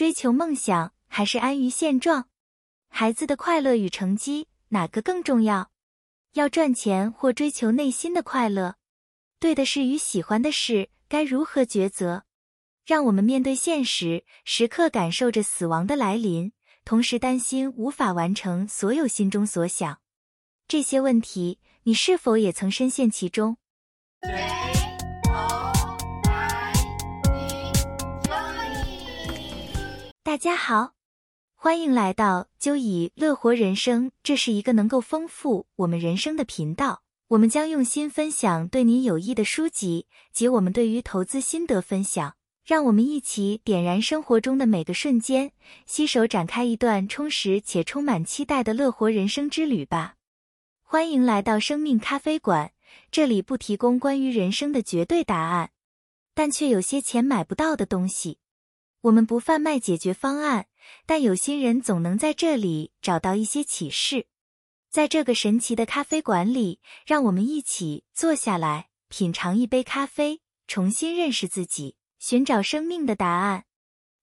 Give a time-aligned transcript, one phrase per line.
[0.00, 2.30] 追求梦想还是安于现状？
[2.88, 5.70] 孩子的快乐与成绩哪个更重要？
[6.32, 8.76] 要赚钱或追求内心的快乐？
[9.38, 12.24] 对的事与喜欢的事该如何抉择？
[12.86, 16.52] 让我们面对现实，时刻感受着死亡的来临，
[16.86, 20.00] 同时担心无法完成所有心中所想。
[20.66, 23.58] 这些问题，你是否也曾深陷其中？
[30.22, 30.92] 大家好，
[31.54, 34.12] 欢迎来到就以乐活人生。
[34.22, 37.02] 这是一个能够丰富我们人生的频道。
[37.28, 42.36] 我们将用心分享对你有益的书籍及我们对于投资心得分享。
[42.66, 45.52] 让我们一起点燃生活中的每个瞬间，
[45.86, 50.16] 携手展开一段充实且充满期待的乐活人生之旅吧。
[50.82, 52.72] 欢迎来到生命咖啡馆，
[53.10, 55.70] 这里不提供关于人生的绝对答案，
[56.34, 58.36] 但却有些钱买不到的东西。
[59.02, 60.66] 我们不贩卖解决方案，
[61.06, 64.26] 但有心人总能在这里找到一些启示。
[64.90, 73.64] 在这个神奇的咖啡馆里，让我们一起坐下来，品尝一杯咖啡，重新认识自己，寻找生命的答案，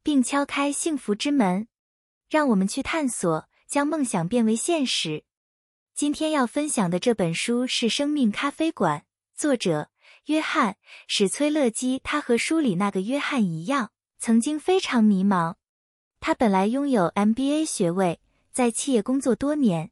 [0.04, 1.68] 并敲开幸福之门。
[2.30, 5.24] 让我们去探索，将梦想变为现实。
[5.96, 9.00] 今天要分享的这本书是《生命咖啡馆》，
[9.34, 9.90] 作者
[10.26, 10.74] 约翰·
[11.08, 12.00] 史崔勒基。
[12.04, 13.92] 他和书里那个约翰一样。
[14.20, 15.56] 曾经非常迷茫，
[16.20, 18.20] 他本来拥有 MBA 学位，
[18.52, 19.92] 在企业工作多年。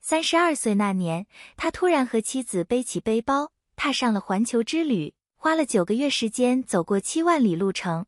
[0.00, 1.26] 三十二岁那年，
[1.56, 8.06] 他突然和妻子背起背包，踏上了环球之旅，花了九个月时间，走过七万里路程。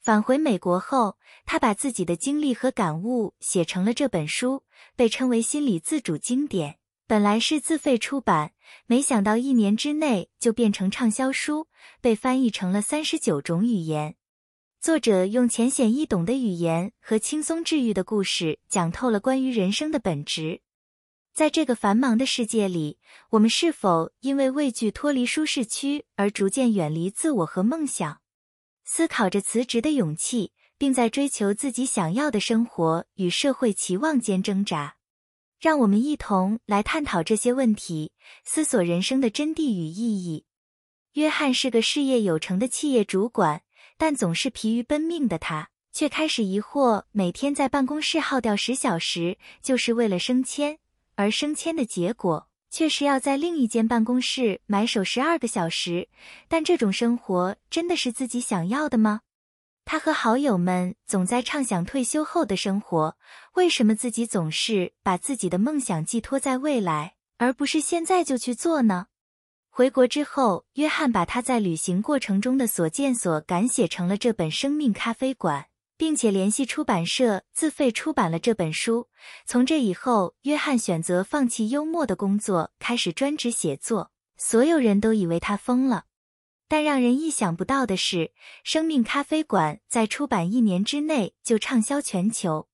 [0.00, 6.78] 返回美国后，他把自己的经历和感悟写成了这本书，被称为心理自主经典。
[7.06, 8.52] 本来是自费出版，
[8.86, 11.68] 没想到一年之内就变成畅销书，
[12.00, 14.16] 被翻译成了三十九种语言。
[14.86, 20.60] 作者用浅显易懂的语言和轻松治愈的故事，讲透了关于人生的本质。
[21.34, 28.20] 在这个繁忙的世界里，我们是否因为畏惧脱离舒适区而逐渐远离自我和梦想？
[28.84, 34.98] 思考着辞职的勇气，并在追求自己想要的生活与社会期望间挣扎。
[35.58, 38.12] 让我们一同来探讨这些问题，
[38.44, 40.44] 思索人生的真谛与意义。
[41.14, 43.62] 约翰是个事业有成的企业主管。
[43.96, 50.78] 但总是疲于奔命的他，却开始疑惑：每天在办公室耗掉十小时，就是为了升迁，
[51.14, 56.08] 而升迁的结果却是要在另一间办公室埋首十二个小时。
[56.48, 59.20] 但这种生活真的是自己想要的吗？
[59.86, 63.16] 他和好友们总在畅想退休后的生活，
[63.54, 69.06] 为什么自己总是把自己的梦想寄托在未来，而不是现在就去做呢？
[69.76, 75.64] 回国之后，约翰把他在旅行过程中的所见所感写成了这本《生命咖啡馆》，
[75.98, 79.08] 并且联系出版社自费出版了这本书。
[79.44, 84.12] 从这以后，约翰选择放弃幽默的工作，开始专职写作。
[84.38, 86.06] 所有人都以为他疯了，
[86.66, 88.16] 但让人意想不到的是，
[88.64, 92.66] 《生命咖啡馆》在出版一年之内就畅销全球。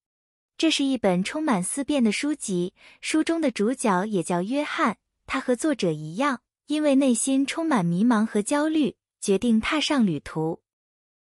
[0.57, 6.42] 这是一本充满思辨的书籍，书中的主角也叫约翰，他和作者一样。
[6.67, 10.63] 因为内心充满迷茫和焦虑，决定踏上旅途。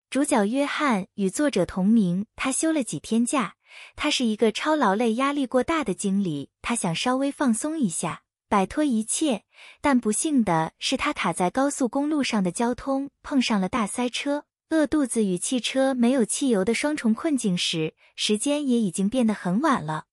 [0.09, 3.55] 主角约翰与作者同名，他休了几天假。
[3.95, 9.43] 他是一个超劳累、压力过大的经理，他想稍微放松一下，摆脱一切。
[9.79, 20.05] 但不幸的是，他卡在高速公路上的交通碰上了大塞车、饿肚子与汽车没有汽油的双重困境时，时间也已经变得很晚了。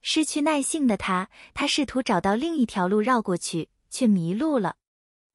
[0.00, 3.68] 失去耐性的他，他试图找到另一条路绕过去。
[3.92, 4.74] 却迷路了。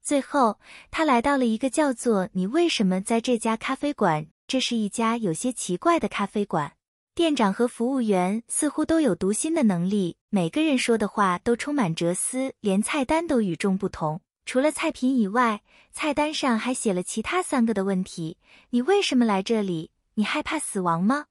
[0.03, 0.59] 最后，
[0.91, 4.27] 他来到了一个叫做“你为什么在这家咖啡馆”？
[4.47, 6.73] 这是一家有些奇怪的咖啡馆。
[7.13, 14.21] 店长和服务员似乎都有读心的能力，每个人说的话都充满哲思，连菜单都与众不同。
[14.45, 18.37] 除了菜品以外，菜单上还写了其他三个的问题：
[18.69, 19.91] 你为什么来这里？
[20.13, 21.25] 你害怕死亡吗？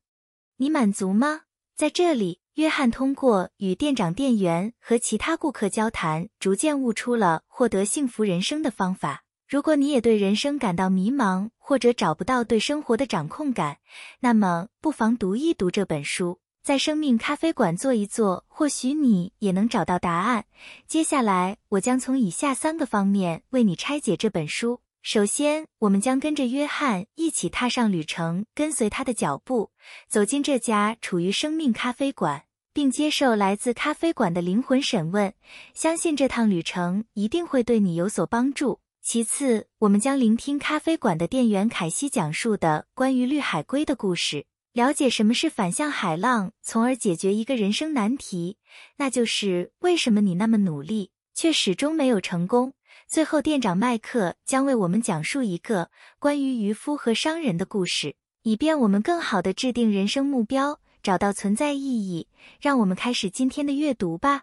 [0.59, 1.43] 你满足吗？
[1.75, 2.41] 在这里。
[2.57, 9.25] 约翰通过与店长、店员和其他顾客交谈，逐渐悟出了获得幸福人生的方法。
[9.47, 13.77] 如果你也对人生感到迷茫，或者找不到对生活的掌控感，
[14.21, 20.47] 那么不妨读一读这本书，在生命咖啡馆坐一坐，或许你也能找到答案。
[20.87, 24.81] 接下来，我将从以下三个方面为你拆解这本书。
[25.09, 29.71] 首先，我们将跟着约翰一起踏上旅程，跟随他的脚步，
[30.09, 32.43] 走进这家处于生命咖啡馆，
[32.73, 35.33] 并接受来自咖啡馆的灵魂审问。
[35.73, 38.81] 相信这趟旅程一定会对你有所帮助。
[39.01, 44.47] 其次，我们将聆听咖啡馆的店员凯西讲述的关于绿海龟的故事。
[44.73, 48.59] 了解什么是反向海浪，从而解决一个人生难题，
[48.97, 52.73] 那就是为什么你那么努力，却始终没有成功。
[53.09, 62.27] 最后，店长麦克将为我们讲述一个关于渔夫和商人的故事，以便我们更好的制定人生目标，找到存在意义。
[62.61, 64.43] 让我们开始今天的阅读吧。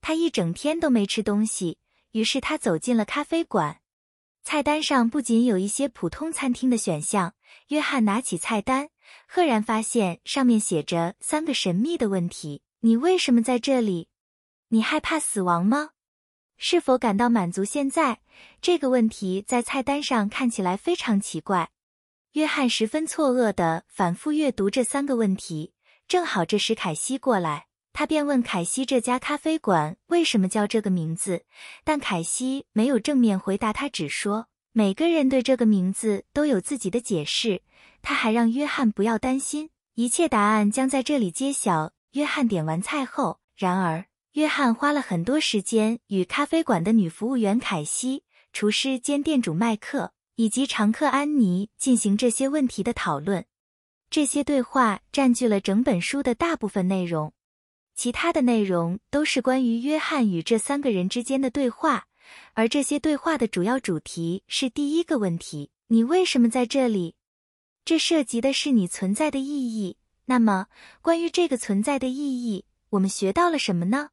[0.00, 1.78] 他一整天都没吃东西，
[2.12, 3.80] 于是他走进了咖啡馆。
[4.44, 7.34] 菜单上不仅有一些普通餐厅的选项，
[7.68, 8.88] 约翰拿起菜单。
[9.26, 14.08] 赫然发现上面写着三个神秘的问题：你为什么在这里？
[14.68, 15.90] 你害怕死亡吗？
[16.62, 17.64] 是否感到满足？
[17.64, 18.20] 现在
[18.60, 21.70] 这个问题在菜单上看起来非常奇怪。
[22.32, 25.72] 约翰十分错愕地反复阅读这三个问题。
[26.06, 27.64] 正好这时凯西过来，
[27.94, 31.44] 他便问凯西这家咖啡馆为什么叫这个名字，
[31.82, 37.62] 但凯西没有正面回答，他只说每个人对这个名字都有自己的解释。
[38.02, 41.92] 他还让约翰不要担心，一切答案将在这里揭晓。
[42.12, 44.04] 约翰点完菜后，然而
[44.34, 48.22] 约翰花了很多时间与咖啡馆的女服务员凯西、
[48.52, 53.44] 厨师兼店主麦克以及常客安妮进行这些问题的讨论。
[54.08, 57.32] 这些对话占据了整本书的大部分内容，
[57.96, 62.06] 其他的内容都是关于约翰与这三个人之间的对话，
[62.54, 67.16] 而这些对话的主要主题是第一个问题：你为什么在这里？
[67.84, 69.96] 这涉及的是你存在的意义。
[70.26, 70.68] 那么，
[71.02, 74.10] 关于这个存在的意义，我们学到了什么呢？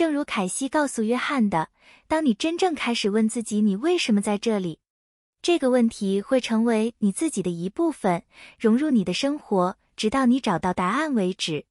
[0.00, 1.68] 正如凯西告诉约翰的，
[2.08, 4.78] 当你真正开始问自己你为什么在这里，
[5.42, 8.22] 这个问题会成为你自己的一部分，
[8.58, 11.66] 融入你的生活，直到你找到答案为止。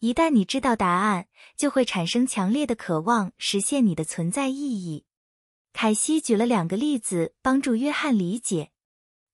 [0.00, 5.06] 一旦你知道答案，就会产生强烈的渴望实现你的存在意义。
[5.72, 8.72] 凯西举了两个例子，帮助约翰理解。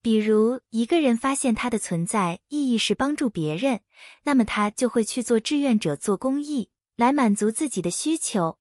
[0.01, 3.81] 比如，一个人发现他的存在意义是帮助别人，
[4.23, 6.69] 那么他就会去做志愿者，做公益，
[6.99, 8.57] 来满足自己的需求。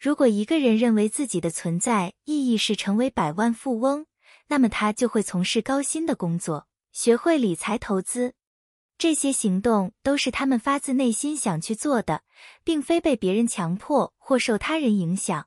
[0.00, 4.06] 如果一个人认为自己的存在意义是成为百万富翁，
[4.48, 8.34] 那么他就会从事高薪的工作，学会理财投资。
[8.98, 12.24] 这些行动都是他们发自内心想去做的，
[12.64, 15.46] 并非被别人强迫或受他人影响。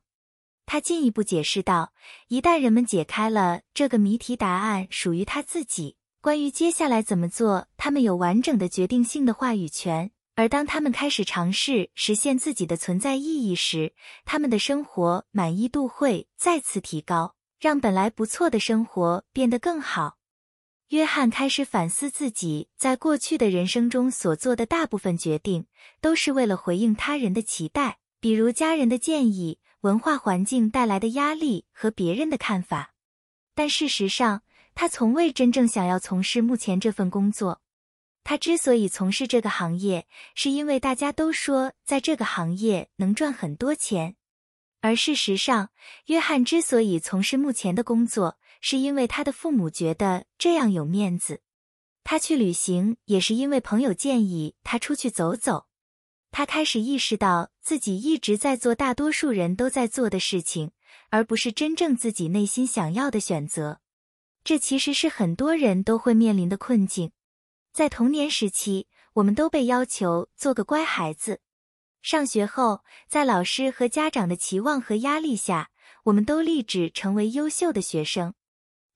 [0.65, 1.91] 他进一步解释道
[2.29, 5.97] ：“一旦人们解开了这个谜题，答案属于他自己。
[6.21, 10.11] 关于接下来怎么做，他们有完整的决定性的话语权。
[10.41, 13.93] 而当他们开始尝试实现自己的存在意义时，
[14.25, 20.17] 他们的生活满意度会再次提高，让本来不错的生活变得更好。”
[20.89, 25.67] 约翰开始反思自己在过去的人生中所做的大部分决定，
[26.01, 29.59] 都是为了回应他人的期待，比如家人的建议。
[29.81, 32.95] 文化环境带来的压力和别人的看法，
[33.53, 34.41] 但事实上，
[34.73, 37.60] 他从未真正想要从事目前这份工作。
[38.23, 44.15] 他之所以从事这个行业，是因为大家都说在这个行业能赚很多钱。
[44.81, 45.69] 而事实上，
[46.05, 51.41] 约翰之所以从事目前的工作，是因为他的父母觉得这样有面子。
[52.03, 55.67] 他去旅行，也是因为朋友建议他出去走走。
[56.31, 60.71] 他开始意识到自己一直在做大多数人都在做的事情，
[61.09, 63.81] 而不是真正自己内心想要的选择。
[64.43, 67.11] 这其实是很多人都会面临的困境。
[67.73, 71.37] 在童年时期，我们都被要求做个乖孩子；
[72.01, 75.69] 上学后，在老师和家长的期望和压力下，
[76.03, 78.33] 我们都立志成为优秀的学生；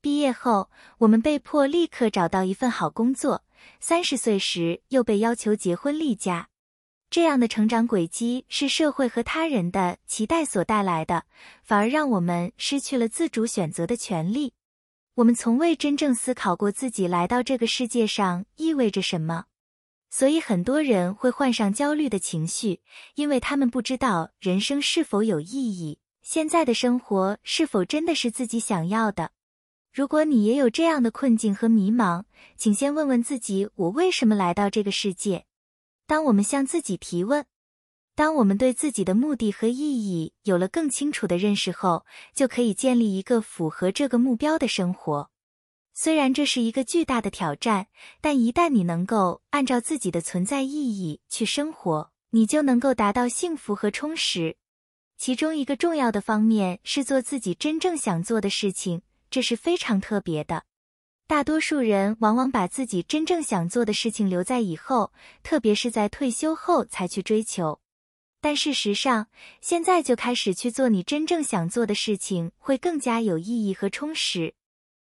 [0.02, 3.44] 毕业后，我们被迫立刻找到一份好工作；
[3.80, 6.50] 三十岁时，又被要求结婚立家。
[7.10, 11.24] 这样的成长轨迹是社会和他人的期待所带来的，
[11.64, 14.54] 反而让我们失去了自主选择的权利。
[15.16, 19.46] 我们从未真正思考过自己来到这个世界上意味着什么，
[20.10, 22.82] 所以很多人会患上焦虑的情绪，
[23.16, 29.32] 因为他们不知道人生是否有意义，现在的生活是否真的是自己想要的。
[29.94, 32.26] 如果你也有这样的困境和迷茫，
[32.58, 35.46] 请先问问自己：我为什么来到这个世界？
[36.06, 37.46] 当我们向自己提问，
[38.16, 45.30] 当我们对自己的目的和意义有了更清楚的认识后，就可以建立一个符合这个目标的生活。
[45.94, 47.88] 虽然这是一个巨大的挑战，
[48.22, 54.56] 但一旦你能够按照自己的存在意义去生活，你就能够达到幸福和充实。
[55.18, 60.64] 其中一个重要的方面是做自己真正想做的事情，这是非常特别的。
[61.28, 65.12] 大多数人往往把自己真正想做的事情留在以后，
[65.44, 67.82] 特别是在退休后才去追求。
[68.46, 69.26] 但事实上，
[69.60, 74.54] 现在就开始去做你真正想做的事情，会更加有意义和充实。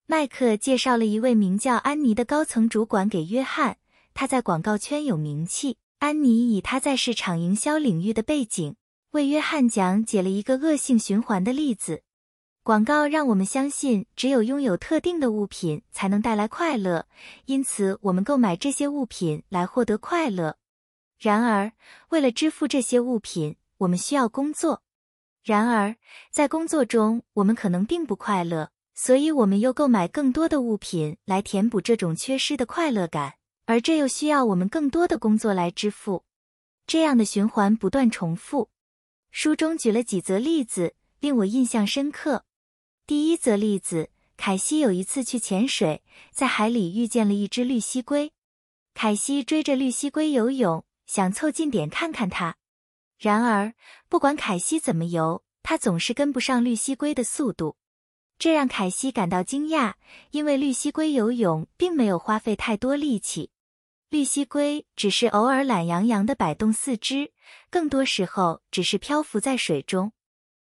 [0.09, 3.77] 麦克介绍了一位名叫安妮的高层主管给约翰，
[4.15, 5.77] 他在广告圈有名气。
[6.01, 8.75] 安妮以他在市场营销领域的背景，
[9.13, 12.03] 为约翰讲解了一个恶性循环的例子。
[12.65, 17.07] 广告让我们相信，只有拥有特定的物品才能带来快乐，
[17.45, 20.57] 因此我们购买这些物品来获得快乐。
[21.21, 21.71] 然而，
[22.09, 24.83] 为了支付这些物品，我们需要工作。
[25.45, 25.97] 然而，
[26.31, 33.35] 在工作中，我们可能并不快乐，所以我们又购买更多的物品来填补这种缺失的快乐感。
[33.67, 36.25] 而这又需要我们更多的工作来支付，
[36.87, 38.71] 这样的循环不断重复。
[39.31, 42.47] 书中举了几则例子，令我印象深刻。
[43.07, 44.09] 第一则例子，
[44.39, 48.33] 凯西有一次去潜水，在海里遇见了一只绿蜥龟。
[48.95, 52.55] 凯西追着绿蜥龟游泳，想凑近点看看它。
[53.19, 53.75] 然而，
[54.09, 57.77] 不管凯西怎么游，它总是跟不上绿蜥龟的速度。
[58.39, 59.95] 这让凯西感到惊讶，
[60.31, 63.51] 因为绿蜥龟游泳并没有花费太多力气。
[64.09, 67.33] 绿蜥龟只是偶尔懒洋洋地摆动四肢，
[67.71, 70.13] 更多时候只是漂浮在水中。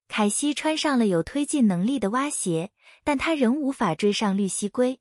[0.09, 2.73] 凯西穿上了有推进能力的蛙鞋，
[3.05, 4.99] 但他仍无法追上绿蜥龟。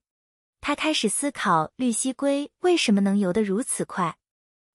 [0.61, 4.15] 他开始思考绿蜥龟为什么能游得如此快。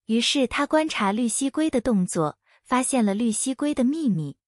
[0.08, 4.38] 于是他观察绿蜥龟的动作，发现了绿蜥龟的秘密。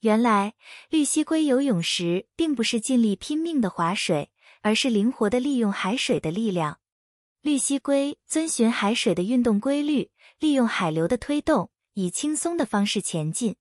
[0.00, 0.52] 原来，
[0.90, 6.80] 绿蜥龟游泳时并不是尽力拼命的划水，而是灵活地利用海水的力量。
[7.40, 13.56] 绿蜥龟遵循海水的运动规律，利用海流的推动，以轻松的方式前进。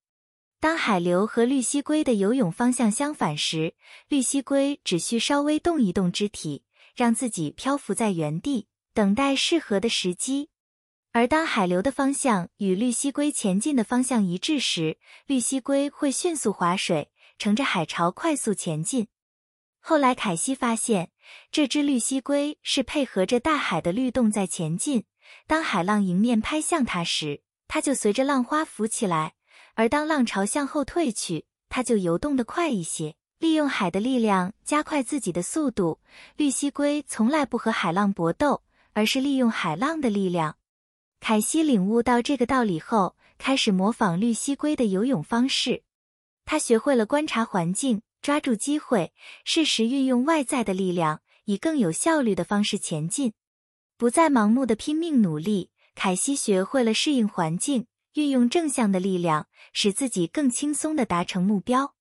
[0.60, 3.74] 当海流和绿蜥龟的游泳方向相反时，
[4.10, 10.50] 绿蜥龟只需稍微动一动肢体，让自己漂浮在原地，等待适合的时机。
[11.18, 17.10] 而当海流的方向与绿蜥龟前进的方向一致时，绿蜥龟会迅速划水，
[17.40, 19.08] 乘着海潮快速前进。
[19.80, 21.10] 后来，凯西发现。
[21.52, 25.06] 这只绿蜥龟是配合着大海的律动在前进。
[25.48, 29.32] 当海浪迎面拍向它时，它就随着浪花浮起来；
[29.74, 36.00] 而当浪潮向后退去，它就游动得快一些，利用海的力量加快自己的速度。
[36.36, 38.62] 绿蜥龟从来不和海浪搏斗，
[38.94, 40.58] 而是利用海浪的力量。
[41.20, 45.84] 凯西领悟到这个道理后，开始模仿绿蜥龟的游泳方式。
[46.46, 48.02] 他学会了观察环境。
[48.20, 49.14] 抓住机会，
[49.46, 53.32] 适时运用外在的力量，以更有效率的方式前进，
[53.96, 55.70] 不再盲目的拼命努力。
[55.96, 61.94] 凯西学会了适应环境，运用正向的力量，使自己更轻松的达成目标。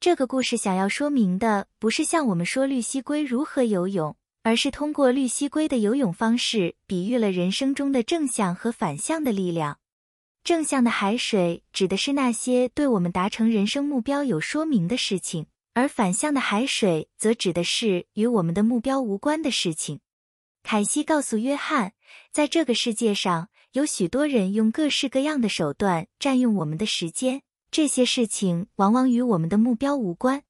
[0.00, 9.78] 这个故事想要说明的，不是向我们说绿蜥龟如何游泳，而是通过绿蜥龟的游泳方式，比喻了人生中的正向和反向的力量。
[10.44, 20.00] 正向的海水指的是那些对我们达成人生目标有说明的事情，而反向的海水则指的是与我们的目标无关的事情。
[20.64, 21.92] 凯西告诉约翰，
[22.32, 30.42] 在这个世界上有许多人用各式各样的手段占用我们的时间，这些事情往往与我们的目标无关，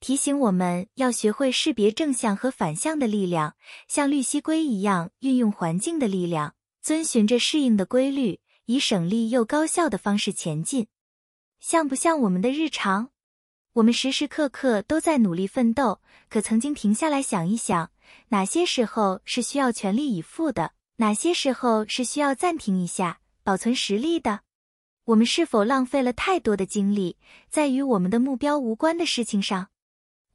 [0.00, 3.56] 提醒我们要学会识别正向和反向的力量，
[3.88, 8.40] 像绿蜥龟一样运用环境的力量，遵循着适应的规律。
[8.68, 10.88] 以省力又高效的方式前进，
[11.60, 13.10] 像不像我们的日常？
[13.74, 17.92] 我们时时刻刻都在努力奋斗，可曾经停下来想一想，
[18.30, 24.40] 哪些时候是需要全力以赴的，哪些时候是需要暂停一下，保存实力的？
[25.04, 27.16] 我们是否浪费了太多的精力
[27.48, 29.68] 在与我们的目标无关的事情上？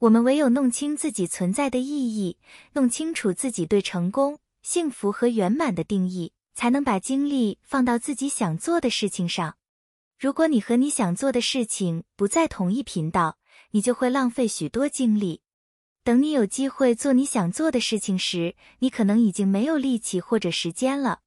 [0.02, 2.36] 我们唯有弄清自己存在的意义，
[2.72, 6.32] 弄清楚自己对成功、幸福和圆满的定义。
[6.54, 9.56] 才能把精力放到自己想做的事情上。
[10.18, 13.38] 如果你和你想做的事情不在同一频道，
[13.70, 15.40] 你就会浪费许多精力。
[16.04, 21.20] 等你有机会做你想做的事情时，你可能已经没有力气或者时间了。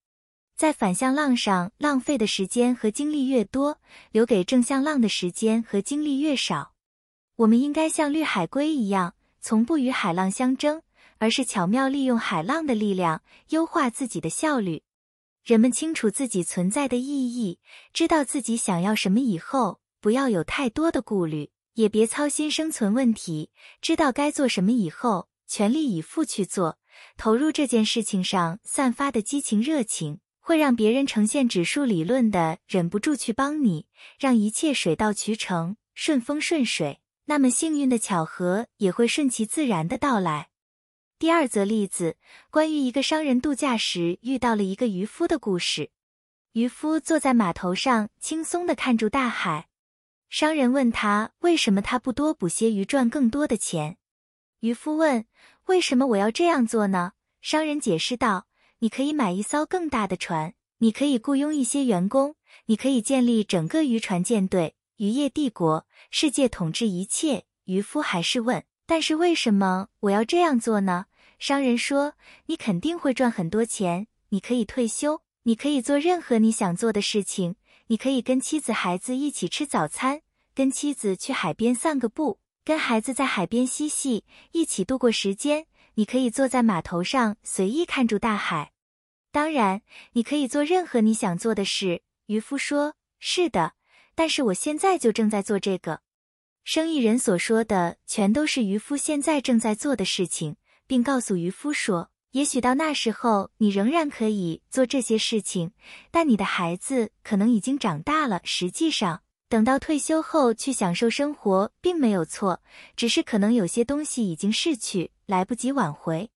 [0.55, 3.79] 在反向浪上浪费的时间和精力越多，
[4.12, 6.75] 留给正向浪的时间和精力越少。
[7.38, 10.82] 我们应该像绿海龟一样，从不与海浪相争，
[11.18, 14.84] 而是巧妙利用海浪的力量，优化自己的效率。
[15.44, 17.60] 人们清楚自己存在的意义，
[17.92, 23.51] 知道自己想要什么以后，不要有太多的顾虑，也别操心生存问题。
[23.82, 26.80] 知道该做什么以后，全力以赴去做，
[27.18, 33.88] 投入这件事情上散发的激情热情，会让别人呈现指数理论的忍不住去帮你，
[34.18, 37.01] 让一切水到渠成、顺风顺水。
[37.25, 40.50] 那么幸运的巧合也会顺其自然的到来。
[41.17, 42.17] 第二则例子，
[42.50, 45.91] 关于一个商人度假时遇到了一个渔夫的故事。
[46.51, 49.67] 渔夫坐在码头上，轻松地看住大海。
[50.29, 53.98] 商人问他为什么他不多捕些鱼赚更多的钱。
[54.60, 55.25] 渔夫问
[55.65, 58.48] ：“为什么我要这样做呢？”商人解释道
[58.79, 67.44] ：“你可以买一艘更大的船，你可以雇佣一些员工，你可以建立整个渔船舰队，渔业帝国，世界统治一切。
[67.66, 72.14] 渔夫还是问：“但是为什么我要这样做呢？”商人说
[72.48, 77.56] ：“你肯定会赚很多钱，你可以退休，你可以做任何你想做的事情，
[77.88, 80.22] 你可以跟妻子孩子一起吃早餐，
[80.54, 84.24] 跟妻子去海边散个步，跟孩子在海边嬉戏，
[84.54, 85.66] 一起度过时间。
[85.96, 88.72] 你可以坐在码头上随意看住大海。
[89.32, 89.82] 当然，
[90.14, 93.74] 你可以做任何你想做的事。”渔夫说：“是的，
[94.15, 96.01] 但是我现在就正在做这个。”
[96.63, 100.55] 生意人所说的全都是渔夫现在正在做的事情，
[100.88, 105.74] 并告诉渔夫说：“也许到那时候你仍然可以做这些事情，
[106.10, 108.41] 但你的孩子可能已经长大了。
[108.43, 112.63] 实际上，等到退休后去享受生活并没有错，
[112.95, 116.31] 只是可能有些东西已经逝去，来不及挽回。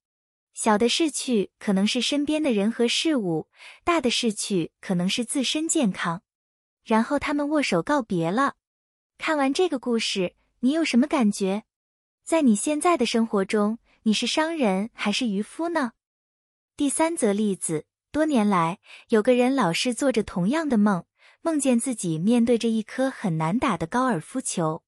[0.53, 3.47] 小的逝去可能是身边的人和事物，
[3.83, 6.21] 大的逝去可能是自身健康。
[6.83, 8.55] 然后他们握手告别了。”
[9.17, 11.63] 看完这个故事，你有什么感觉？
[12.23, 15.93] 在你现在的生活中，你是商人还是渔夫呢？
[16.77, 21.03] 第三则例子：多年来，有个人老是做着同样的梦，
[21.41, 24.83] 梦见自己面对着一颗很难打的高尔夫球。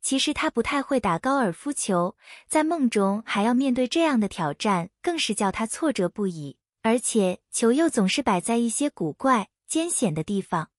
[0.00, 2.16] 其实他不太会打高尔夫球，
[2.48, 6.56] 在梦中还要面对这样的挑战，更是叫他挫折不已。
[6.82, 10.70] 而且球又总是摆在一些古怪、艰险的地方，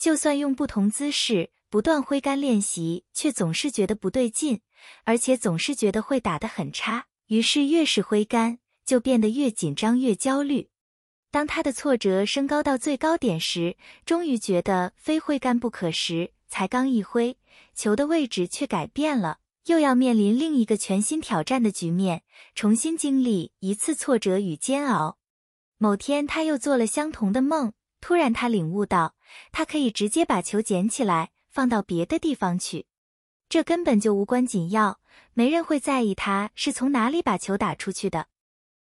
[0.00, 1.50] 就算用不同姿势。
[1.68, 4.60] 不断挥杆练习，却总是觉得不对劲，
[5.04, 7.06] 而且总是觉得会打得很差。
[7.28, 10.70] 于是越是挥杆，就变得越紧张、越焦虑。
[11.30, 17.38] 当他的挫折升高到最高点时，终于觉得非挥杆不可时，才刚一挥，
[17.72, 22.24] 球的位置却改变了，又要面临另一个全新挑战的局面，
[22.56, 25.18] 重新经历一次挫折与煎熬。
[25.78, 29.14] 某天，他又做了相同的梦，突然他领悟到，
[29.52, 31.30] 他可以直接把球捡起来。
[31.50, 32.86] 放到别的地方去，
[33.48, 35.00] 这根本就无关紧要，
[35.34, 38.28] 没人会在意他是从哪里把球打出去的。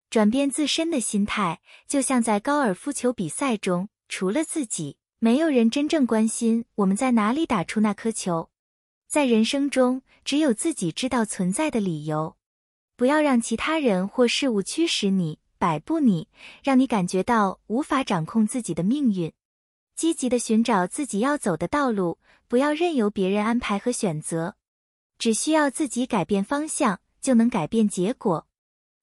[0.08, 8.50] 转变自身的心态，就像在高尔夫球比赛中，除了自己，没有人真正关心我们在哪里打出那颗球。
[9.08, 12.36] 在人生中，只有自己知道存在的理由。
[12.94, 16.26] 不要让其他人或事物驱使你、摆布你，
[16.64, 19.32] 让你感觉到无法掌控自己的命运。
[19.94, 22.18] 积极的寻找自己要走的道路。
[22.48, 24.56] 不要任由别人安排和选择，
[25.18, 28.48] 只需要自己改变方向，就能改变结果。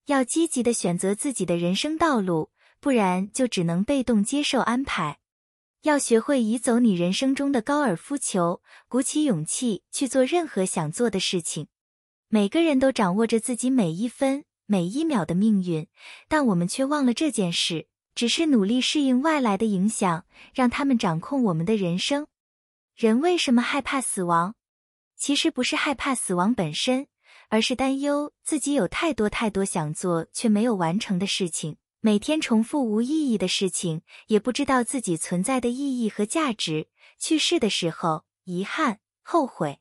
[0.07, 5.19] 要积极的选择自己的人生道路，不然就只能被动接受安排。
[5.83, 11.67] 要学会移走你人生中的高尔夫球，鼓起勇气去做任何想做的事情。
[12.27, 15.87] 每个人都掌握着自己每一分每一秒的命运，
[16.27, 22.27] 但我们却忘了这件事，只是努力适应外来的影响，让他们掌控我们的人生。
[22.95, 24.53] 人为什么害怕死亡？
[25.17, 27.07] 其实不是害怕死亡本身，
[27.47, 36.89] 而是担忧自己有太多太多想做却没有完成的事情，每天重复无意义的事情，也不知道自己存在的意义和价值。
[37.17, 39.79] 去世的时候，遗憾、后悔。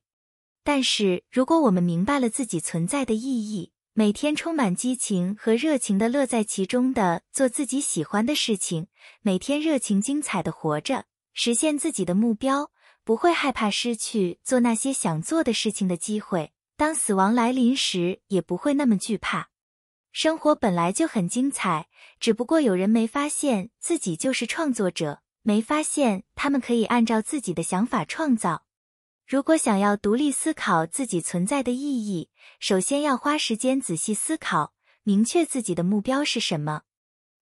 [0.65, 8.87] 但是如果我们明白了自己存在的意义，每天充满激情和热情的乐在其中的做自己喜欢的事情，
[9.23, 12.71] 每天热情精彩的活着，实现自己的目标。
[13.03, 19.49] 不会害怕失去做那些想做的事情的机会，当死亡来临时，也不会那么惧怕。
[20.13, 21.89] 生活本来就很精彩，
[22.21, 28.63] 只不过有人没发现自己就是创作者，没发现他们可以按照自己的想法创造。
[29.29, 36.81] 如果想要独立思考自己存在的意义，首先要花时间仔细思考，明确自己的目标是什么。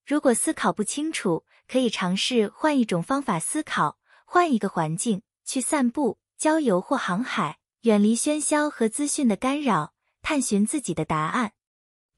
[0.05, 5.22] 如果思考不清楚，可以尝试换一种方法思考，换一个环境。
[5.44, 11.53] 去散步、郊游或航海，远离喧嚣和资讯的干扰，探寻自己的答案。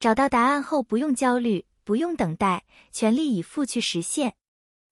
[0.01, 4.35] 找到答案后，不用焦虑，不用等待，全力以赴去实现。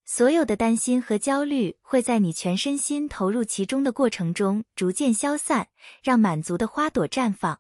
[0.08, 5.66] 所有的担心和焦虑会在你全身心投入其中的过程中逐渐消散，
[6.00, 7.58] 让满足的花朵绽放。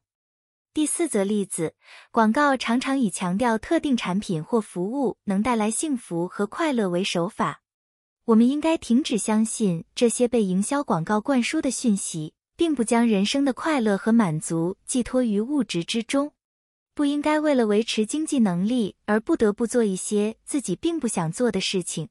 [0.72, 1.74] 第四则例子：
[2.12, 7.62] 广告常常以强调特定产品或服务能带来幸福和快乐为手法。
[8.26, 16.32] 我们应该停止相信这些被营销广告灌输的讯息，并不将人生的快乐和满足寄托于物质之中。
[16.94, 22.08] 不应该为了维持经济能力而不得不做一些自己并不想做的事情。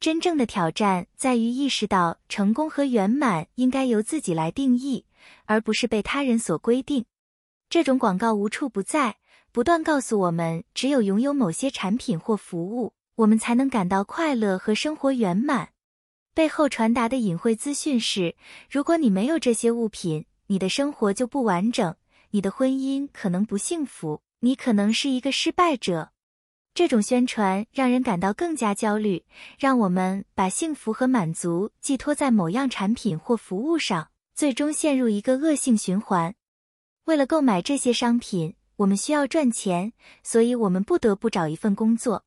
[0.00, 5.06] 真正的挑战在于意识到，成功和圆满应该由自己来定义，
[5.46, 7.04] 而不是被他人所规定。
[7.70, 9.16] 这种广告无处不在，
[9.50, 12.92] 不断告诉我们，只有拥有某些产品或服务。
[13.16, 15.68] 我们才能感到快乐和生活圆满。
[16.34, 18.34] 背后传达的隐晦资讯是：
[18.68, 21.94] 如果你没有这些物品，你的生活就不完整，
[22.30, 26.10] 你的婚姻可能不幸福，你可能是一个失败者。
[26.74, 29.24] 这种宣传让人感到更加焦虑，
[29.56, 36.34] 让我们把幸福和满足寄托在某样产品或服务上，最终陷入一个恶性循环。
[37.04, 39.92] 为了购买这些商品，我们需要赚钱，
[40.24, 42.24] 所以我们不得不找一份工作。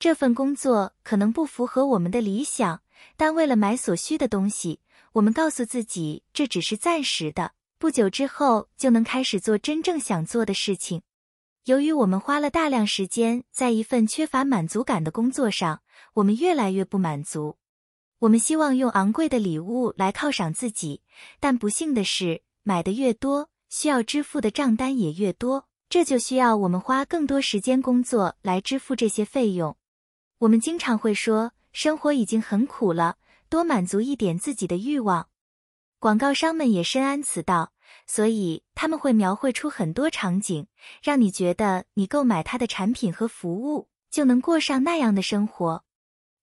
[0.00, 2.82] 这份工作可能不符合我们的理想，
[3.16, 4.80] 但为了买所需的东西，
[5.12, 11.02] 我们告诉自己这只是暂时的，不久之后就能开始做真正想做的事情。
[11.66, 15.82] 由于我们花了大量时间在一份缺乏满足感的工作上，
[16.14, 17.56] 我们越来越不满足。
[18.20, 21.02] 我们希望用昂贵的礼物来犒赏自己，
[21.40, 29.76] 但不幸的是，买的越多，需要支付的账单也越多，这就需要我们花更多时间工作来支付这些费用。
[30.38, 33.16] 我们经常会说，生活已经很苦了，
[33.48, 35.30] 多满足一点自己的欲望。
[35.98, 37.72] 广告商们也深谙此道。
[38.06, 40.66] 所以他们会描绘出很多场景，
[41.02, 45.84] 让你觉得你购买他的产品和服务就能过上那样的生活。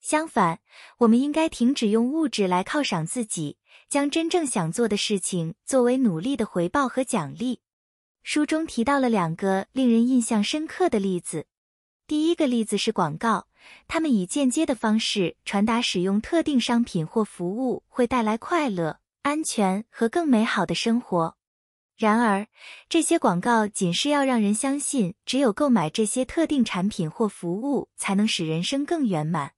[0.02, 0.60] 相反，
[0.98, 7.62] 我们应该停止用物质来犒赏自己，将真正想做的事情作为努力的回报和奖励。
[8.22, 11.48] 书中提到了两个令人印象深刻的例子。
[12.06, 13.48] 第一个例子是广告，
[13.88, 21.38] 他们以间接的方式传达使用特定商品或服务会带来快乐、安全和更美好的生活。
[21.96, 22.48] 然而，
[22.90, 29.54] 这些广告仅是要让人相信，只有购买这些特定产品或服务，才能使人生更圆满。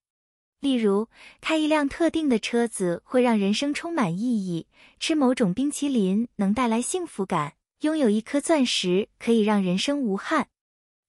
[0.59, 1.07] 例如，
[1.39, 4.67] 开一辆特定的车子会让人生充满意义；
[4.99, 10.47] 吃某种冰淇淋能带来幸福感；拥有一颗钻石可以让人生无憾。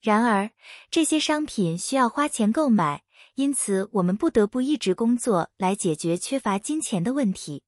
[0.01, 0.51] 然而，
[0.91, 3.03] 这些商品需要花钱购买，
[3.35, 7.65] 因此我们不得不一直工作来解决缺乏金钱的问题。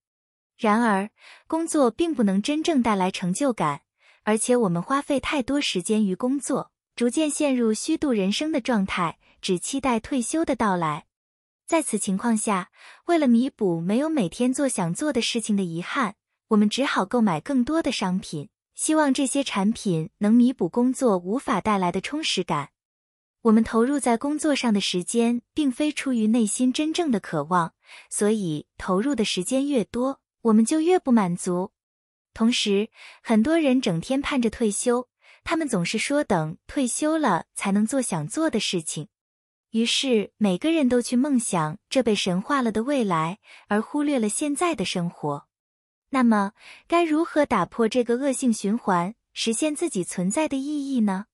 [0.58, 1.08] 然而，
[1.46, 3.82] 工作并不能真正带来成就感，
[4.24, 11.06] 而且我们花费太多时间于工作，逐渐陷入虚度人生的状态，只期待退休的到来。
[11.64, 12.70] 在此情况下，
[13.06, 16.16] 为了弥补没有每天做想做的事情的遗憾，
[16.48, 22.70] 我们只好购买更多的商品，希望这些产品能弥补工作无法带来的充实感。
[23.42, 27.74] 我们投入在工作上的时间，并非出于内心真正的渴望，
[28.10, 30.20] 所以投入的时间越多。
[30.42, 31.72] 我们就越不满足。
[32.34, 32.90] 同时，
[33.22, 35.08] 很多人整天盼着退休，
[35.42, 39.08] 他们总是说等退休了才能做想做的事情。
[39.70, 45.46] 于是，每个人都去梦想这被神化了的未来，而忽略了现在的生活。
[46.10, 46.52] 那么，
[46.86, 51.26] 该如何打破这个恶性循环，实现自己存在的意义呢？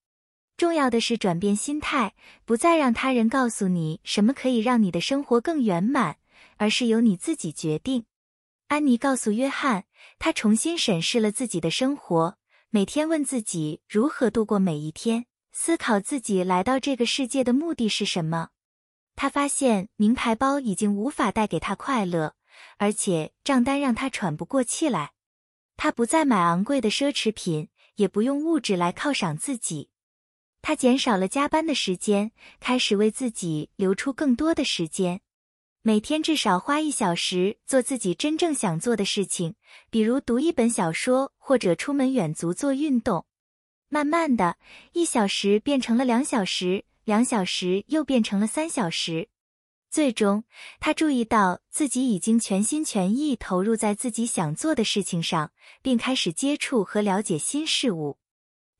[0.56, 2.14] 重要的是转变心态，
[2.44, 6.16] 不再让他人告诉你什么可以让你的生活更圆满，
[6.56, 8.06] 而是由你自己决定。
[8.68, 9.84] 安妮告诉约翰，
[10.18, 12.38] 她重新审视了自己的生活，
[12.70, 18.48] 每天问自己如何度过每一天，思考自己来到这个世界的目的是什么。
[19.14, 22.34] 她发现名牌包已经无法带给她快乐，
[22.78, 25.12] 而且账单让她喘不过气来。
[25.76, 29.90] 她不再买昂贵的奢侈品，也不用物质来犒赏自己。
[30.62, 35.20] 她减少了加班的时间，开始为自己留出更多的时间。
[35.86, 39.54] 每天至少花一小时做自己真正想做的事情，
[39.90, 43.26] 比如读一本小说或者出门远足做运动。
[43.90, 44.56] 慢慢的，
[44.94, 49.28] 一小时变成了两小时，两小时又变成了三小时。
[49.90, 50.44] 最终，
[50.80, 58.16] 他注意到自己已经全心全意投入在自己想做的事情上，并开始接触和了解新事物。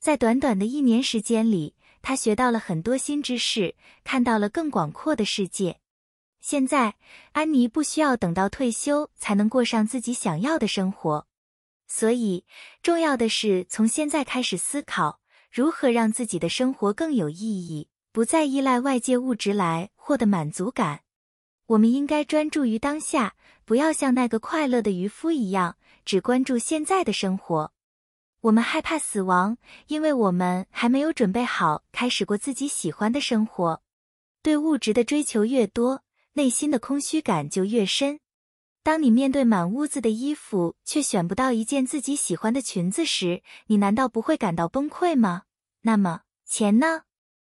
[0.01, 5.81] 在短短的一年时间里，他学到了很多新知识，看到了更广阔的世界。
[6.47, 6.97] 现在，
[7.33, 11.27] 安妮不需要等到退休才能过上自己想要的生活，
[11.87, 12.45] 所以
[12.83, 21.01] 重要的是从现在开始思考如何让自己的生活更有意义，不再依赖外界物质来获得满足感。
[21.65, 27.73] 我们应该专注于当下，不要像那个快乐的渔夫一样，只关注现在的生活。
[28.43, 33.81] 我们害怕死亡，因为我们还没有准备好开始过自己喜欢的生活。
[34.43, 36.04] 对物质的追求越多，
[36.35, 38.21] 内心的空虚感就越深。
[38.83, 45.45] 当你面对满屋子的衣服，却选不到一件自己喜欢的裙子时，你难道不会感到崩溃吗？
[45.81, 47.05] 那么，钱呢？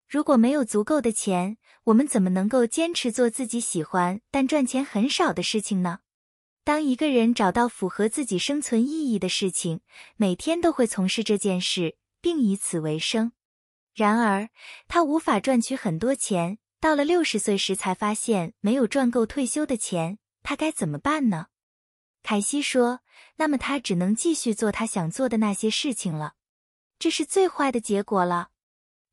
[0.08, 6.00] 如果没有足够的钱，我们怎么能够坚持做自己喜欢但赚钱很少的事情呢？
[6.64, 9.82] 当一个人找到符合自己生存意义的事情，
[10.16, 13.32] 每天都会从事这件事，并以此为生。
[13.96, 14.50] 然而，
[14.88, 16.60] 他无法赚取很多钱。
[16.86, 21.48] 到了六十岁时才发现没有赚够退休的钱，他该怎么办呢？
[22.22, 23.00] 凯西说
[23.38, 26.36] ：“那么他只能继续做他想做的那些事情了。
[27.00, 28.50] 这是最坏的结果了。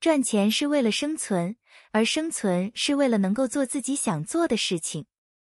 [0.01, 1.57] 赚钱是为了生存，
[1.93, 5.07] 而生存是为了能够做自己想做的事情。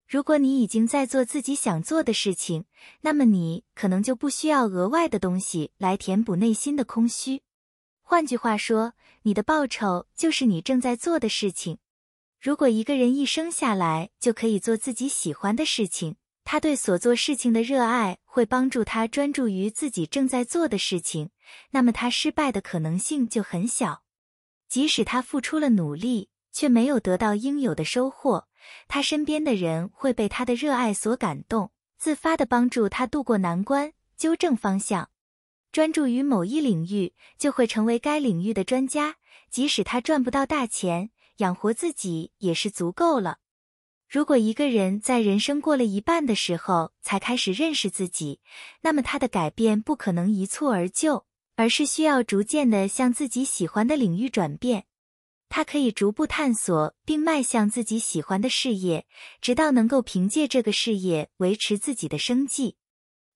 [0.07, 2.67] 如果你已经在做自己想做的事情，
[3.01, 7.41] 那么你可能就不需要额外的东西来填补内心的空虚。
[8.03, 11.79] 换句话说，你的报酬就是你正在做的事情。”
[12.43, 21.31] 如果一个人一生下来就可以做自己喜欢的事情，他对所做事情的热爱会帮助他专注于自己正在做的事情，
[21.71, 24.03] 那么他失败的可能性就很小。
[24.69, 28.49] 即使他付出了努力，却没有得到应有的收获，
[28.89, 35.11] 他身边的人会被他的热爱所感动，自发的帮助他渡过难关，纠正方向。
[35.71, 41.11] 专注于某一领域，就会成为该领域的专家，即使他赚不到大钱。
[41.43, 43.39] 养活自己也是足够了。
[44.09, 48.41] 如果一个人在人生过了一半的时候才开始认识自己，
[48.83, 51.25] 那么他的改变不可能一蹴而就，
[51.57, 54.85] 而是需要逐渐的向自己喜欢的领域转变。
[55.49, 59.07] 他可以逐步探索并迈向自己喜欢的事业，
[59.41, 62.77] 直到能够凭借这个事业维持自己的生计。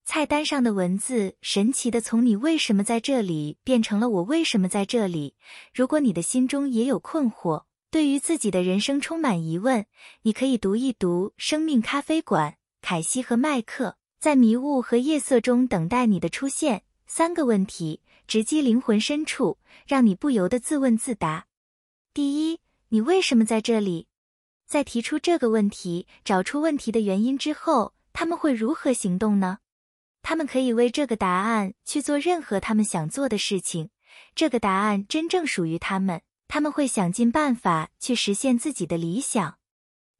[0.04, 5.34] 菜单上的文字神奇的从“你为什么在这里”变成了“我为什么在这里”。
[5.74, 9.86] 如果你的心中也有困惑，对于自己的人生充满疑问，
[10.22, 16.82] 你可以读一读《生命咖啡馆》，凯西和麦克在迷雾和夜色中等待你的出现。
[17.06, 21.46] 三个问题直击灵魂深处，让你不由得自问自答。
[22.12, 24.08] 第一，你为什么在这里？
[24.66, 29.58] 在提出这个问题、找出问题的原因之后，他们会如何行动呢？
[30.22, 33.90] 他们可以为这个答案去做任何他们想做的事情。
[34.34, 36.22] 这个答案真正属于他们。
[36.48, 39.58] 他们会想尽办法去实现自己的理想，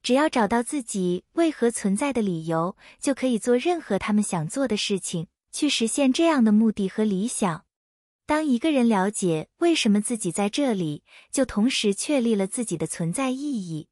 [0.02, 7.64] 只要找到自己为何存在的理由，就可以做任何他们想做的事情，去实现这样的目的和理想。
[8.26, 13.88] 当一个人了解为什么自己在这里，就同时确立了自己的存在意义。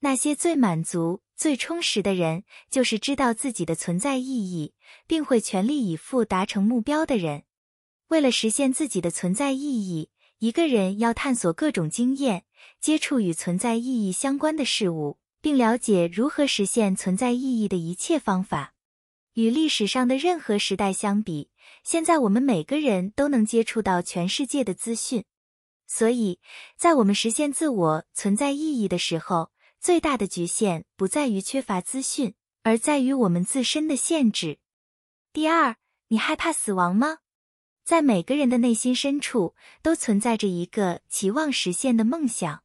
[0.00, 4.72] 那些最满足、最充实的人，就是知道自己的存在意义，
[5.06, 7.44] 并会全力以赴达成目标的人。
[8.08, 10.10] 为了实现自己的存在意义。
[10.38, 12.44] 一个人要探索各种经验，
[12.78, 18.74] 接触与存在意义相关的事物，并了解如何实现存在意义的一切方法。
[19.32, 21.50] 与历史上的任何时代相比，
[21.82, 25.24] 现在我们每个人都能接触到全世界的资讯。
[25.86, 26.40] 所以，
[26.76, 34.58] 在我们实现自我存在意义的时候，最大的局限不在于缺乏资讯，而在于我们自身的限制。
[35.32, 35.76] 第二，
[36.08, 37.18] 你害怕死亡吗？
[37.86, 42.64] 在每个人的内心深处，都存在着一个期望实现的梦想。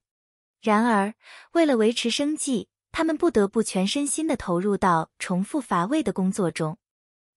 [0.64, 1.14] 然而，
[1.52, 6.80] 为了维持生计，他们不得不全身心的投入到重复乏味的工作中。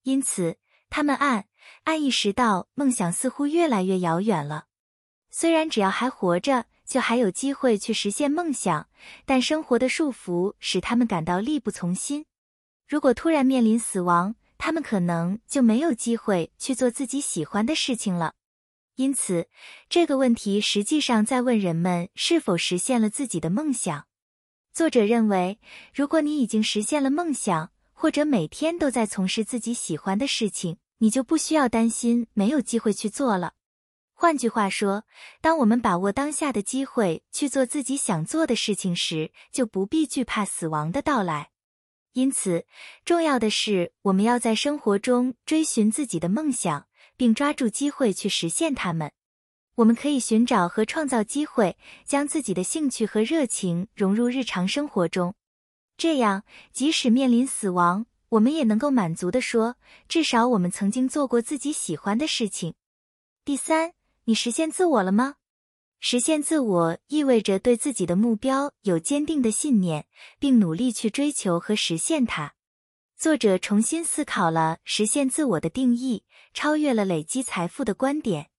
[0.05, 0.57] 因此，
[0.89, 1.45] 他们暗
[1.83, 4.65] 暗意识到梦想似乎越来越遥远了。
[5.31, 8.89] 虽然只要还活着，就还有机会去实现梦想，
[9.27, 12.25] 但生活的束缚使他们感到力不从心。
[12.89, 18.35] 如果突然面临死亡，他们可能就没有机会去做自己喜欢的事情了。
[18.97, 19.49] 因此，
[19.89, 24.07] 这个问题实际上在问人们是否实现了自己的梦想。
[24.73, 25.59] 作者认为，
[25.93, 33.55] 如果你已经实现了梦想，或者每天都在从事自己喜欢的事情，你就不需要担心没有机会去做了。
[34.13, 35.05] 换句话说，
[35.41, 41.51] 当我们把握当下的机会去做自己想做的事情时，就不必惧怕死亡的到来。
[42.15, 42.65] 因此，
[43.05, 49.13] 重要的是我们要在生活中追寻自己的梦想，并抓住机会去实现它们。
[49.75, 55.35] 我们可以寻找和创造机会，将自己的兴趣和热情融入日常生活中。
[55.97, 59.77] 这样，即使面临死亡，我们也能够满足地说：
[60.09, 62.75] 至少我们曾经做过自己喜欢的事情。
[63.45, 63.93] 第三，
[64.27, 65.35] 你实现自我了吗？
[66.07, 70.05] 实现自我意味着对自己的目标有坚定的信念，
[70.39, 72.53] 并努力去追求和实现它。
[73.17, 78.51] 作者重新思考了实现自我的定义，超越了累积财富的观点。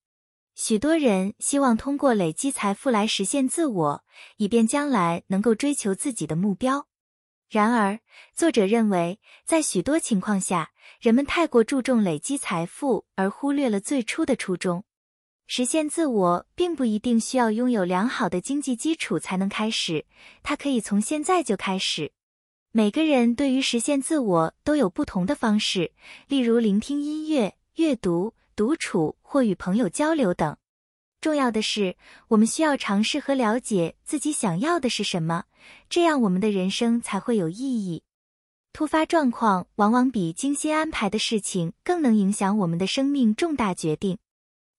[0.56, 4.04] 许多人希望通过累积财富来实现自我，
[4.38, 6.88] 以便将来能够追求自己的目标。
[7.48, 8.00] 然而，
[8.34, 14.84] 作者认为，在许多情况下，人们太过注重累积财富，而忽略了最初的初衷。
[15.48, 20.06] 实现自我并不一定需要拥有良好的经济基础才能开始，
[20.42, 22.12] 它可以从现在就开始。
[22.72, 25.92] 每个人对于实现自我都有不同的方式，
[26.28, 30.58] 例如聆听音乐、阅读、独处或与朋友交流等。
[31.22, 31.96] 重要的是，
[32.30, 35.46] 我们需要尝试和了解自己想要的是什么，
[35.90, 38.04] 这样我们的人生才会有意义。
[38.74, 44.18] 突发状况往往比精心安排的事情更能影响我们的生命重大决定。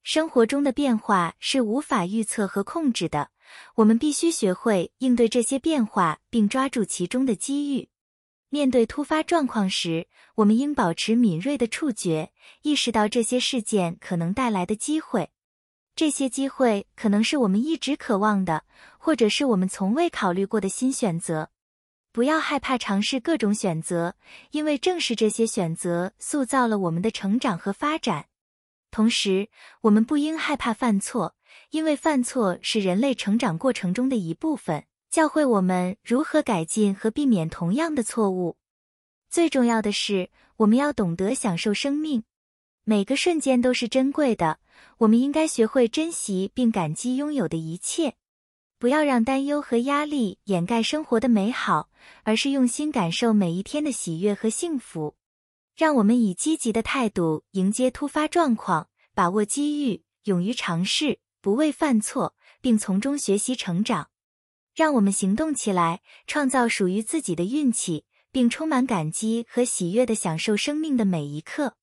[0.08, 3.30] 生活中的变化是无法预测和控制的，
[3.74, 7.88] 我们必须学会应对这些变化，并抓住其中的机遇。
[8.48, 12.30] 面对突发状况时，我们应保持敏锐的触觉，
[12.62, 15.30] 意识到这些事件可能带来的机会。
[15.96, 18.62] 这些机会可能是我们一直渴望的，
[18.98, 21.50] 或者是我们从未考虑过的新选择。
[22.12, 24.14] 不要害怕尝试各种选择，
[24.52, 28.26] 因为正是这些选择塑造了我们的成长和发展。
[28.96, 29.50] 同时，
[29.82, 31.34] 我们不应害怕犯错，
[31.68, 38.56] 因为犯错是人类成长过程中的一部分，教会我们如何改进和避免同样的错误。
[39.28, 42.24] 最重要的是，我们要懂得享受生命，
[42.84, 44.60] 每个瞬间都是珍贵的。
[44.96, 48.14] 我们应该学会珍惜并感激拥有的一切，
[48.78, 51.90] 不要让担忧和压力掩盖生活的美好，
[52.22, 55.14] 而是用心感受每一天的喜悦和幸福。
[55.76, 64.08] 让我们以积极的态度迎接突发状况，把握机遇，勇于尝试，不畏犯错，并从中学习成长。
[64.74, 71.76] 让我们行动起来，创造属于自己的运气，并充满感激和喜悦的享受生命的每一刻。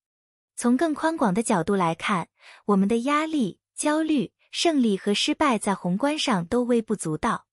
[0.56, 2.29] 从更宽广的角度来看，
[2.65, 7.45] 我们的压力、焦虑、胜利和失败在宏观上都微不足道。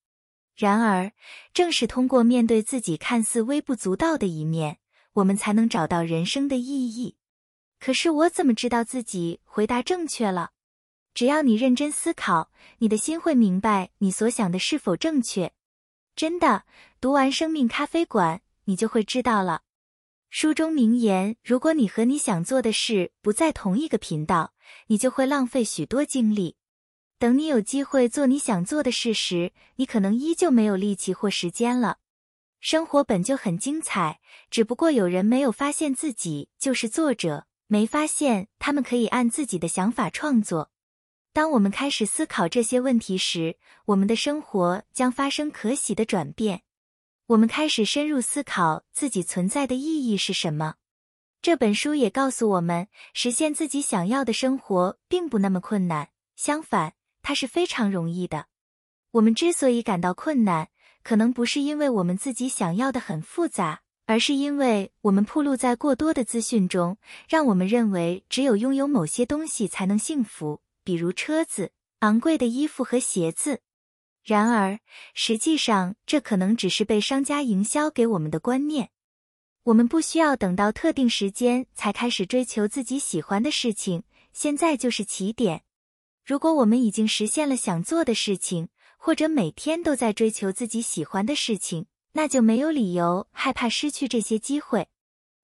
[0.56, 1.12] 然而，
[1.52, 4.78] 正是通过面对自己看似微不足道的一面。
[5.20, 7.16] 我们才能找到人生的意义。
[7.78, 10.50] 可是我怎么知道自己回答正确了？
[11.14, 15.52] 只要你认真思考，你的心会明白你所想的是否正确。
[16.14, 16.64] 真的，
[17.00, 19.62] 读完《生命咖啡馆》，你就会知道了。
[20.28, 24.52] 书中名言：如果你和你想做的事不在同一个频道，
[24.86, 26.56] 你就会浪费许多精力。
[27.18, 31.98] 等你有机会做你想做的事时，你可能依旧没有力气或时间了。
[32.60, 34.20] 生活本就很精彩，
[34.50, 40.70] 只不过有人没有发现自己就是作者，没发现他们可以按自己的想法创作。
[41.32, 46.62] 当我们开始思考这些问题时，我们的生活将发生可喜的转变。
[47.28, 50.74] 我们开始深入思考自己存在的意义是什么。
[51.40, 56.92] 这本书也告诉我们，实现自己想要的生活并不那么困难，相反，
[57.22, 58.46] 它是非常容易的。
[59.12, 60.68] 我们之所以感到困难，
[61.02, 73.60] 可能不是因为我们自己想要的很复杂，而是因为我们暴露在过多的资讯中，让我们认为只有拥有某些东西才能幸福，比如车子、昂贵的衣服和鞋子。
[74.22, 74.78] 然而，
[75.14, 78.90] 实际上这可能只是被商家营销给我们的观念。
[79.64, 85.62] 我们不需要等到特定时间才开始追求自己喜欢的事情，现在就是起点。
[86.24, 88.68] 如果我们已经实现了想做的事情，
[89.02, 94.88] 或者每天都在追求自己喜欢的事情，那就没有理由害怕失去这些机会。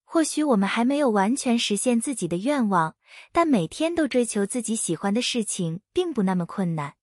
[0.04, 2.96] 或许我们还没有完全实现自己的愿望，
[3.32, 6.96] 但每天都追求自己喜欢的事情并不那么困难。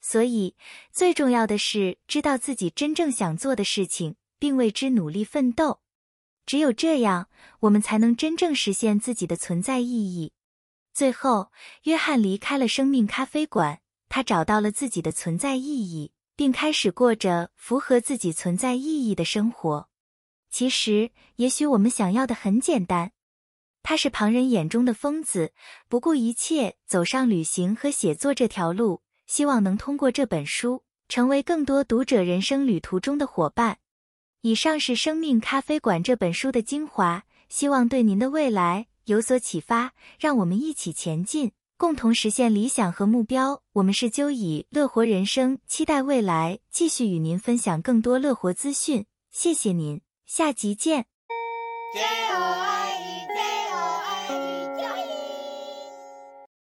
[0.00, 0.54] 所以，
[0.92, 5.80] 最重要的是知道自己真正想做的事情，并为之努力奋斗。
[6.46, 7.28] 只有这样，
[7.60, 10.32] 我们才能真正实现自己的存在意义。
[10.94, 11.50] 最后，
[11.82, 13.80] 约翰离开了生命咖啡馆。
[14.08, 19.88] 他找到了自己的存在意义，并开始过着符合自己存在意义的生活。
[20.50, 23.12] 其实，也许我们想要的很简单。
[23.82, 25.52] 他是旁人眼中的疯子，
[25.88, 33.78] 不顾一切走上旅行和写作这条路，希望能通过这本书成为更多读者人生旅途中的伙伴。
[34.42, 39.94] 以上是《生命咖啡馆》这本书的精华，希望对您的未来有所启发。
[40.18, 41.52] 让我们一起前进。
[41.78, 43.62] 共同实现理想和目标。
[43.72, 49.06] 我们是鸠以乐活人生，期待未来继续与您分享更多乐活资讯。
[49.30, 51.06] 谢谢您，下集见。